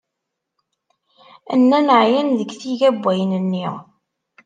[1.59, 3.67] Nnan ɛyan deg tiga n wayen-nni.